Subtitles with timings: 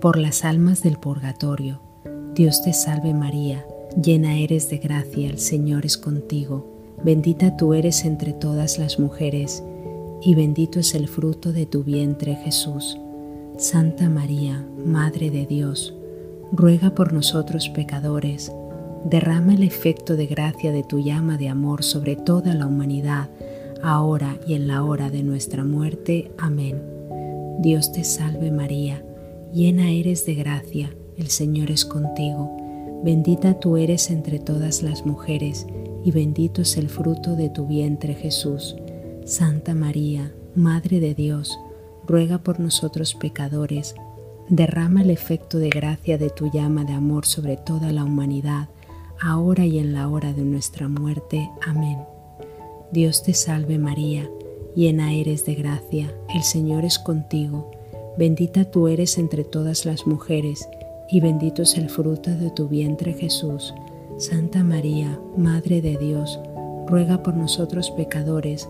[0.00, 1.80] por las almas del purgatorio.
[2.34, 3.66] Dios te salve María,
[4.00, 6.66] llena eres de gracia, el Señor es contigo,
[7.02, 9.62] bendita tú eres entre todas las mujeres,
[10.22, 12.98] y bendito es el fruto de tu vientre Jesús.
[13.56, 15.94] Santa María, Madre de Dios,
[16.52, 18.52] ruega por nosotros pecadores,
[19.04, 23.30] derrama el efecto de gracia de tu llama de amor sobre toda la humanidad,
[23.82, 26.30] ahora y en la hora de nuestra muerte.
[26.38, 26.82] Amén.
[27.60, 29.02] Dios te salve María,
[29.52, 32.56] llena eres de gracia, el Señor es contigo,
[33.04, 35.66] bendita tú eres entre todas las mujeres,
[36.04, 38.76] y bendito es el fruto de tu vientre Jesús.
[39.24, 41.58] Santa María, Madre de Dios,
[42.06, 43.94] ruega por nosotros pecadores,
[44.48, 48.68] derrama el efecto de gracia de tu llama de amor sobre toda la humanidad,
[49.20, 51.50] ahora y en la hora de nuestra muerte.
[51.66, 51.98] Amén.
[52.92, 54.30] Dios te salve María,
[54.74, 57.70] llena eres de gracia, el Señor es contigo,
[58.18, 60.68] Bendita tú eres entre todas las mujeres,
[61.08, 63.72] y bendito es el fruto de tu vientre Jesús.
[64.16, 66.40] Santa María, Madre de Dios,
[66.88, 68.68] ruega por nosotros pecadores,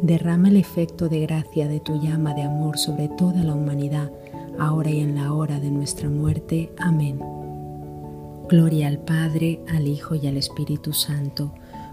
[0.00, 4.10] derrama el efecto de gracia de tu llama de amor sobre toda la humanidad,
[4.58, 6.72] ahora y en la hora de nuestra muerte.
[6.78, 7.20] Amén.
[8.48, 11.52] Gloria al Padre, al Hijo y al Espíritu Santo,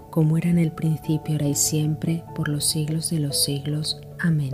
[0.09, 3.99] como era en el principio, ahora y siempre, por los siglos de los siglos.
[4.19, 4.53] Amén.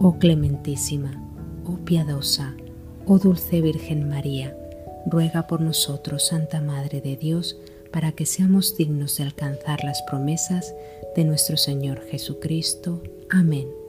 [0.00, 1.22] Oh clementísima,
[1.64, 2.54] oh piadosa,
[3.06, 4.56] oh dulce Virgen María,
[5.06, 7.58] ruega por nosotros, Santa Madre de Dios,
[7.92, 10.74] para que seamos dignos de alcanzar las promesas
[11.14, 13.02] de nuestro Señor Jesucristo.
[13.30, 13.81] Amén.